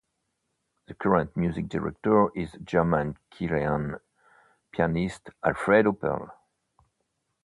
The 0.87 0.95
current 0.95 1.37
music 1.37 1.69
director 1.69 2.29
is 2.35 2.57
German-Chilean 2.63 3.97
pianist 4.71 5.29
Alfredo 5.45 5.91
Perl. 5.91 6.33